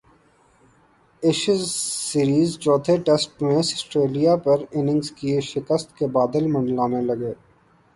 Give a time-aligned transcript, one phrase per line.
[1.23, 1.61] Ashes
[2.09, 7.33] series چوتھے test میں Australia پر اننگز کی شکست کے بادل منڈلانے لگے